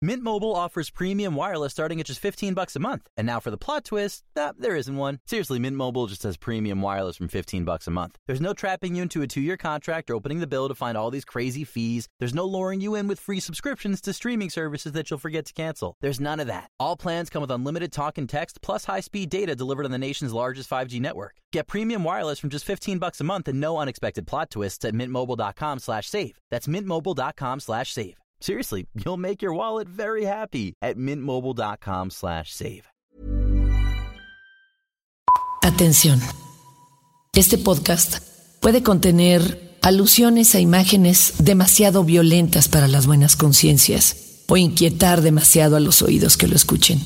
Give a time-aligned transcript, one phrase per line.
[0.00, 3.08] Mint Mobile offers premium wireless starting at just 15 bucks a month.
[3.16, 5.18] And now for the plot twist, nah, there isn't one.
[5.26, 8.14] Seriously, Mint Mobile just has premium wireless from 15 bucks a month.
[8.28, 11.10] There's no trapping you into a 2-year contract or opening the bill to find all
[11.10, 12.06] these crazy fees.
[12.20, 15.52] There's no luring you in with free subscriptions to streaming services that you'll forget to
[15.52, 15.96] cancel.
[16.00, 16.70] There's none of that.
[16.78, 20.32] All plans come with unlimited talk and text plus high-speed data delivered on the nation's
[20.32, 21.34] largest 5G network.
[21.52, 24.94] Get premium wireless from just 15 bucks a month and no unexpected plot twists at
[24.94, 26.38] mintmobile.com/save.
[26.50, 28.27] That's mintmobile.com/save.
[28.40, 32.88] Seriously, you'll make your wallet very happy at mintmobile.com slash save.
[35.62, 36.20] Atención.
[37.34, 38.20] Este podcast
[38.60, 45.80] puede contener alusiones a imágenes demasiado violentas para las buenas conciencias o inquietar demasiado a
[45.80, 47.00] los oídos que lo escuchen.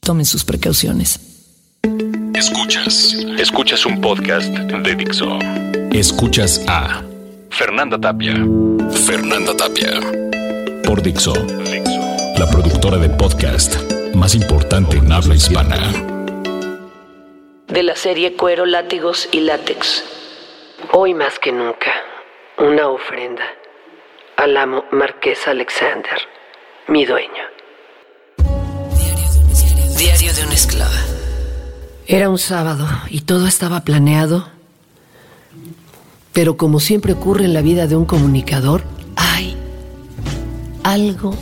[0.00, 1.20] Tomen sus precauciones.
[2.34, 3.14] Escuchas.
[3.38, 5.38] Escuchas un podcast de Dixo.
[5.92, 7.02] Escuchas a
[7.50, 8.34] Fernanda Tapia.
[9.06, 10.25] Fernanda Tapia.
[10.86, 11.32] Por Dixo.
[12.38, 13.74] La productora de podcast
[14.14, 15.92] más importante en habla hispana.
[17.66, 20.04] De la serie Cuero, Látigos y Látex.
[20.92, 21.92] Hoy más que nunca,
[22.58, 23.42] una ofrenda
[24.36, 26.20] al amo Marqués Alexander,
[26.86, 27.42] mi dueño.
[29.98, 31.02] Diario de una esclava.
[32.06, 34.48] Era un sábado y todo estaba planeado,
[36.32, 38.84] pero como siempre ocurre en la vida de un comunicador,
[40.86, 41.34] algo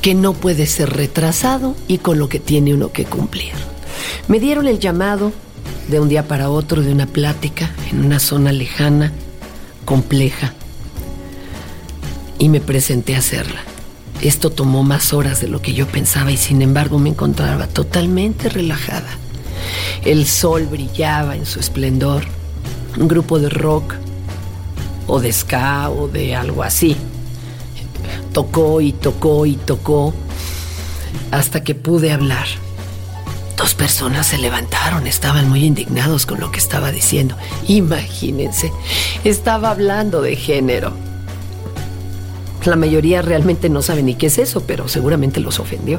[0.00, 3.52] que no puede ser retrasado y con lo que tiene uno que cumplir.
[4.28, 5.32] Me dieron el llamado
[5.88, 9.12] de un día para otro de una plática en una zona lejana,
[9.84, 10.54] compleja,
[12.38, 13.60] y me presenté a hacerla.
[14.22, 18.48] Esto tomó más horas de lo que yo pensaba y sin embargo me encontraba totalmente
[18.48, 19.10] relajada.
[20.04, 22.24] El sol brillaba en su esplendor.
[22.98, 23.94] Un grupo de rock
[25.06, 26.96] o de ska o de algo así.
[28.36, 30.12] Tocó y tocó y tocó
[31.30, 32.44] hasta que pude hablar.
[33.56, 37.34] Dos personas se levantaron, estaban muy indignados con lo que estaba diciendo.
[37.66, 38.70] Imagínense,
[39.24, 40.92] estaba hablando de género.
[42.66, 45.98] La mayoría realmente no sabe ni qué es eso, pero seguramente los ofendió.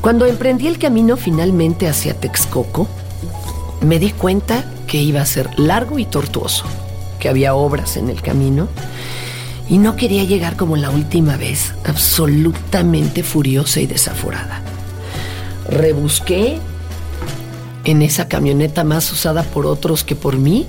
[0.00, 2.88] Cuando emprendí el camino finalmente hacia Texcoco,
[3.82, 6.64] me di cuenta que iba a ser largo y tortuoso,
[7.20, 8.66] que había obras en el camino
[9.70, 14.60] y no quería llegar como la última vez, absolutamente furiosa y desaforada.
[15.68, 16.58] Rebusqué
[17.84, 20.66] en esa camioneta más usada por otros que por mí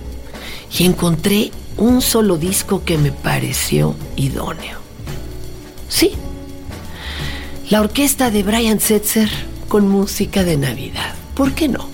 [0.78, 4.78] y encontré un solo disco que me pareció idóneo.
[5.90, 6.14] Sí,
[7.72, 9.30] la orquesta de Brian Setzer
[9.68, 11.16] con música de Navidad.
[11.34, 11.90] ¿Por qué no?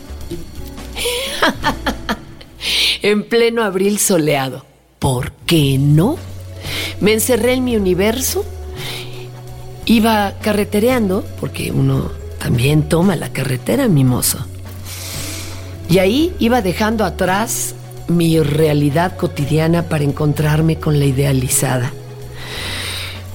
[3.02, 4.66] en pleno abril soleado.
[5.00, 6.18] ¿Por qué no?
[7.02, 8.46] Me encerré en mi universo.
[9.86, 14.40] Iba carretereando, porque uno también toma la carretera, mimoso.
[15.90, 17.74] Y ahí iba dejando atrás
[18.08, 21.92] mi realidad cotidiana para encontrarme con la idealizada.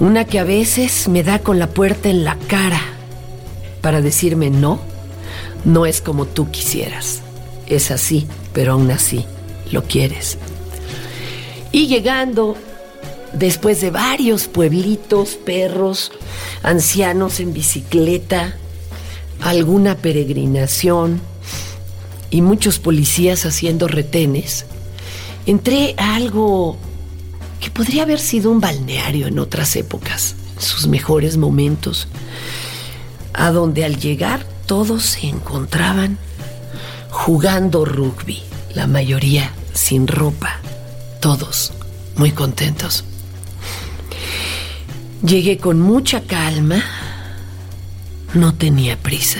[0.00, 2.80] Una que a veces me da con la puerta en la cara
[3.80, 4.80] para decirme no,
[5.64, 7.20] no es como tú quisieras.
[7.66, 9.24] Es así, pero aún así
[9.70, 10.38] lo quieres.
[11.70, 12.56] Y llegando,
[13.32, 16.12] después de varios pueblitos, perros,
[16.62, 18.56] ancianos en bicicleta,
[19.40, 21.20] alguna peregrinación,
[22.30, 24.64] y muchos policías haciendo retenes,
[25.44, 26.78] entré a algo
[27.60, 32.08] que podría haber sido un balneario en otras épocas, sus mejores momentos,
[33.34, 36.18] a donde al llegar todos se encontraban
[37.10, 38.42] jugando rugby,
[38.74, 40.60] la mayoría sin ropa,
[41.20, 41.72] todos
[42.16, 43.04] muy contentos.
[45.24, 46.82] Llegué con mucha calma,
[48.34, 49.38] no tenía prisa.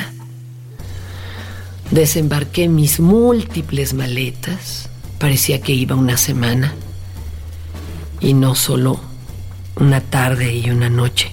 [1.91, 4.89] Desembarqué mis múltiples maletas.
[5.19, 6.73] Parecía que iba una semana.
[8.21, 9.01] Y no solo
[9.75, 11.33] una tarde y una noche.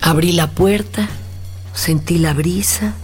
[0.00, 1.08] Abrí la puerta,
[1.74, 2.94] sentí la brisa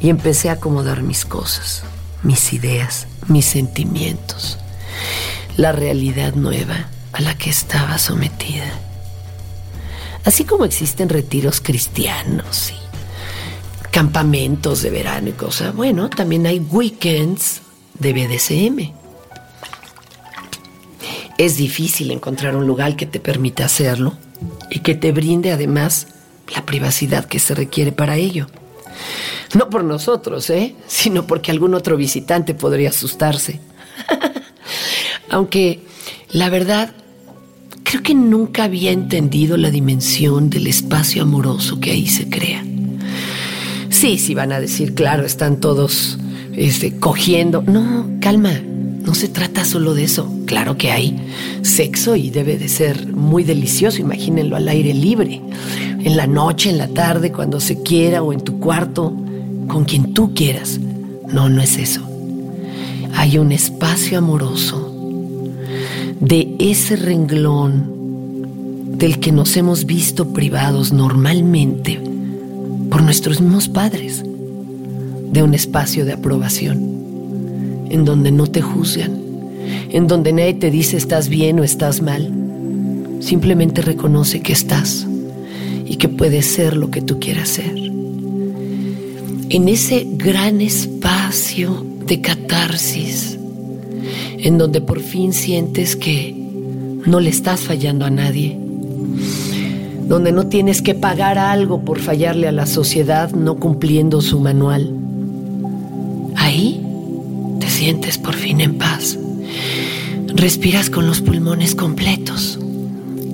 [0.00, 1.82] y empecé a acomodar mis cosas,
[2.22, 4.58] mis ideas, mis sentimientos,
[5.56, 8.70] la realidad nueva a la que estaba sometida.
[10.24, 15.74] Así como existen retiros cristianos y campamentos de verano y cosas.
[15.74, 17.62] Bueno, también hay weekends
[17.98, 18.92] de BDSM.
[21.38, 24.18] Es difícil encontrar un lugar que te permita hacerlo
[24.70, 26.08] y que te brinde además
[26.54, 28.48] la privacidad que se requiere para ello.
[29.54, 30.74] No por nosotros, ¿eh?
[30.86, 33.60] sino porque algún otro visitante podría asustarse.
[35.30, 35.86] Aunque
[36.30, 36.92] La verdad,
[37.86, 42.64] creo que nunca había entendido la dimensión del espacio amoroso que ahí se crea.
[43.90, 46.18] Sí, sí van a decir, claro, están todos
[46.56, 47.62] este, cogiendo.
[47.62, 48.54] No, calma,
[49.04, 50.28] no se trata solo de eso.
[50.46, 51.16] Claro que hay
[51.62, 55.40] sexo y debe de ser muy delicioso, imagínenlo al aire libre,
[56.02, 59.16] en la noche, en la tarde, cuando se quiera o en tu cuarto,
[59.68, 60.80] con quien tú quieras.
[61.28, 62.00] No, no es eso.
[63.14, 64.85] Hay un espacio amoroso
[66.20, 67.96] de ese renglón
[68.98, 72.00] del que nos hemos visto privados normalmente
[72.90, 74.24] por nuestros mismos padres,
[75.32, 76.96] de un espacio de aprobación
[77.90, 79.20] en donde no te juzgan,
[79.90, 82.32] en donde nadie te dice estás bien o estás mal.
[83.20, 85.06] Simplemente reconoce que estás
[85.84, 87.74] y que puedes ser lo que tú quieras ser.
[89.48, 93.38] En ese gran espacio de catarsis,
[94.38, 96.34] en donde por fin sientes que
[97.06, 98.58] no le estás fallando a nadie,
[100.08, 104.92] donde no tienes que pagar algo por fallarle a la sociedad no cumpliendo su manual.
[106.36, 106.86] Ahí
[107.76, 109.18] sientes por fin en paz.
[110.34, 112.58] Respiras con los pulmones completos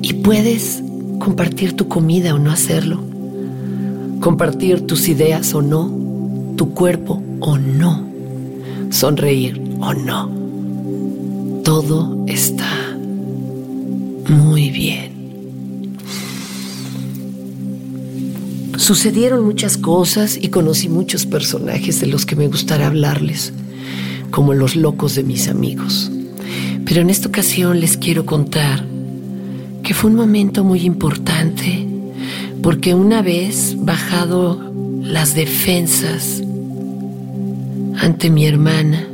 [0.02, 0.82] y puedes
[1.20, 3.00] compartir tu comida o no hacerlo,
[4.20, 5.90] compartir tus ideas o no,
[6.56, 8.04] tu cuerpo o no,
[8.90, 10.41] sonreír o no.
[11.64, 12.96] Todo está
[14.28, 15.12] muy bien.
[18.76, 23.52] Sucedieron muchas cosas y conocí muchos personajes de los que me gustaría hablarles
[24.30, 26.10] como los locos de mis amigos.
[26.84, 28.84] Pero en esta ocasión les quiero contar
[29.82, 31.86] que fue un momento muy importante
[32.62, 34.72] porque una vez bajado
[35.02, 36.42] las defensas
[37.98, 39.06] ante mi hermana,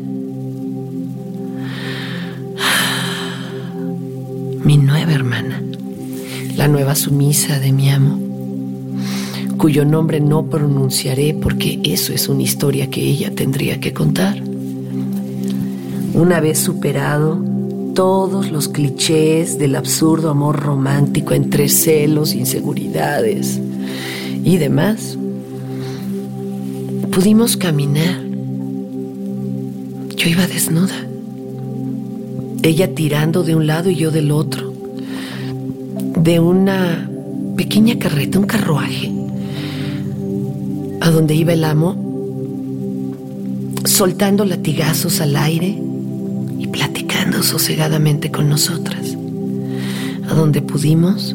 [4.69, 5.63] mi nueva hermana,
[6.55, 8.19] la nueva sumisa de mi amo,
[9.57, 14.43] cuyo nombre no pronunciaré porque eso es una historia que ella tendría que contar.
[16.13, 17.43] Una vez superado
[17.95, 23.59] todos los clichés del absurdo amor romántico entre celos, inseguridades
[24.45, 25.17] y demás,
[27.11, 28.21] pudimos caminar.
[30.15, 31.08] Yo iba desnuda,
[32.63, 34.73] ella tirando de un lado y yo del otro,
[36.17, 37.09] de una
[37.57, 39.13] pequeña carreta, un carruaje,
[41.01, 41.97] a donde iba el amo,
[43.85, 45.89] soltando latigazos al aire
[47.43, 49.17] sosegadamente con nosotras,
[50.29, 51.35] a donde pudimos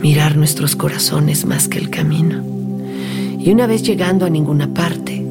[0.00, 2.42] mirar nuestros corazones más que el camino.
[3.38, 5.24] Y una vez llegando a ninguna parte,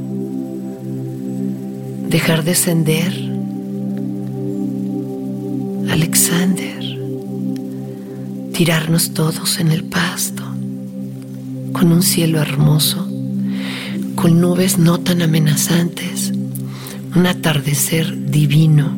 [2.10, 3.29] dejar descender
[8.54, 10.44] Tirarnos todos en el pasto,
[11.72, 13.08] con un cielo hermoso,
[14.16, 16.34] con nubes no tan amenazantes
[17.16, 18.96] un atardecer divino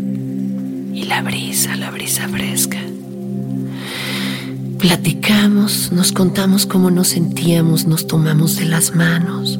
[0.94, 2.80] y la brisa, la brisa fresca.
[4.80, 9.60] Platicamos, nos contamos cómo nos sentíamos, nos tomamos de las manos.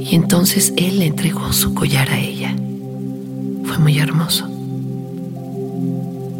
[0.00, 2.56] Y entonces él entregó su collar a ella.
[3.64, 4.57] Fue muy hermoso.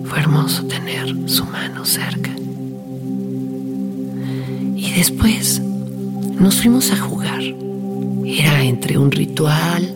[0.09, 2.31] Fue hermoso tener su mano cerca.
[4.77, 5.61] Y después
[6.41, 7.43] nos fuimos a jugar.
[8.25, 9.95] Era entre un ritual,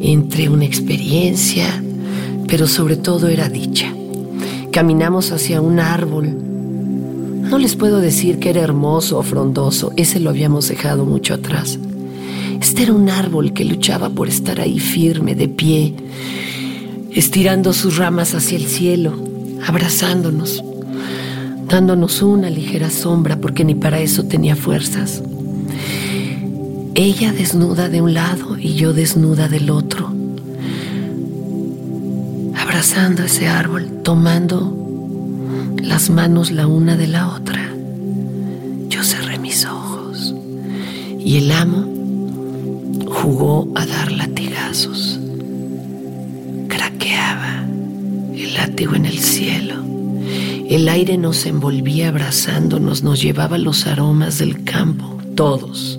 [0.00, 1.82] entre una experiencia,
[2.48, 3.92] pero sobre todo era dicha.
[4.72, 6.36] Caminamos hacia un árbol.
[7.42, 11.78] No les puedo decir que era hermoso o frondoso, ese lo habíamos dejado mucho atrás.
[12.60, 15.94] Este era un árbol que luchaba por estar ahí firme, de pie,
[17.12, 19.14] estirando sus ramas hacia el cielo,
[19.66, 20.62] abrazándonos,
[21.68, 25.22] dándonos una ligera sombra porque ni para eso tenía fuerzas.
[26.94, 30.12] Ella desnuda de un lado y yo desnuda del otro,
[32.56, 34.76] abrazando ese árbol, tomando
[35.82, 37.70] las manos la una de la otra.
[38.88, 40.34] Yo cerré mis ojos
[41.18, 41.86] y el amo
[43.08, 45.19] jugó a dar latigazos.
[46.80, 47.66] Craqueaba
[48.34, 49.84] el látigo en el cielo.
[50.66, 55.98] El aire nos envolvía abrazándonos, nos llevaba los aromas del campo, todos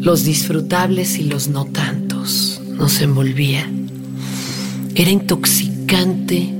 [0.00, 3.70] los disfrutables y los no tantos, nos envolvía.
[4.94, 6.50] Era intoxicante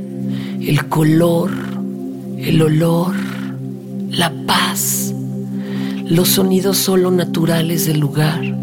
[0.60, 1.52] el color,
[2.36, 3.14] el olor,
[4.10, 5.14] la paz,
[6.04, 8.61] los sonidos solo naturales del lugar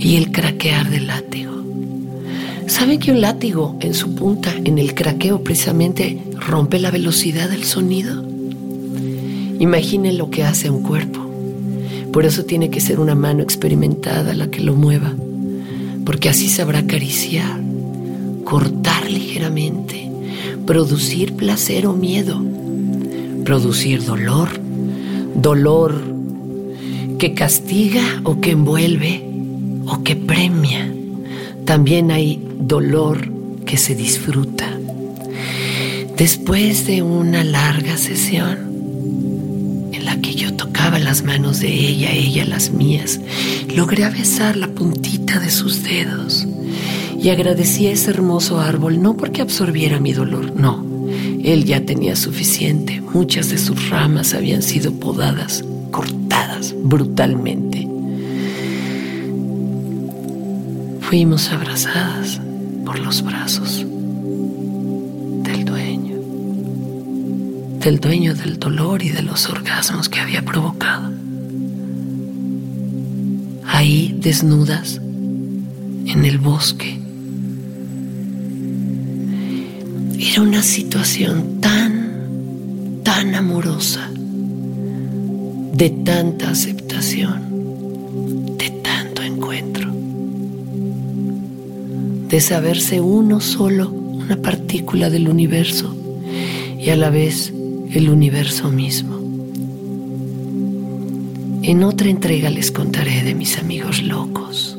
[0.00, 1.52] y el craquear del látigo.
[2.66, 7.64] ¿Sabe que un látigo en su punta, en el craqueo precisamente, rompe la velocidad del
[7.64, 8.24] sonido?
[9.58, 11.20] Imagine lo que hace un cuerpo.
[12.12, 15.14] Por eso tiene que ser una mano experimentada la que lo mueva,
[16.06, 17.60] porque así sabrá acariciar,
[18.44, 20.10] cortar ligeramente,
[20.66, 22.42] producir placer o miedo,
[23.44, 24.48] producir dolor,
[25.34, 26.02] dolor
[27.18, 29.29] que castiga o que envuelve
[29.90, 30.90] o que premia.
[31.64, 33.28] También hay dolor
[33.66, 34.66] que se disfruta.
[36.16, 38.70] Después de una larga sesión,
[40.20, 43.20] que yo tocaba las manos de ella, ella las mías,
[43.74, 46.46] logré besar la puntita de sus dedos
[47.18, 50.84] y agradecí a ese hermoso árbol no porque absorbiera mi dolor, no.
[51.42, 53.00] Él ya tenía suficiente.
[53.12, 57.69] Muchas de sus ramas habían sido podadas, cortadas brutalmente.
[61.10, 62.40] Fuimos abrazadas
[62.86, 63.84] por los brazos.
[67.80, 71.10] del dueño del dolor y de los orgasmos que había provocado.
[73.66, 75.00] Ahí desnudas,
[76.06, 77.00] en el bosque.
[80.18, 84.08] Era una situación tan, tan amorosa,
[85.74, 87.49] de tanta aceptación,
[92.30, 95.96] de saberse uno solo, una partícula del universo
[96.78, 97.52] y a la vez
[97.92, 99.18] el universo mismo.
[101.62, 104.78] En otra entrega les contaré de mis amigos locos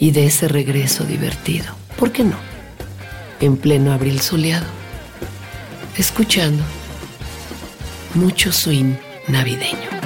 [0.00, 1.66] y de ese regreso divertido.
[1.96, 2.36] ¿Por qué no?
[3.40, 4.66] En pleno abril soleado,
[5.96, 6.64] escuchando
[8.14, 8.94] mucho swing
[9.28, 9.99] navideño.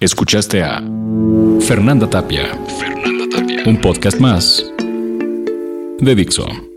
[0.00, 0.82] Escuchaste a
[1.60, 2.46] Fernanda Tapia.
[2.78, 3.62] Fernanda Tapia.
[3.66, 4.64] Un podcast más
[5.98, 6.69] de Dixo.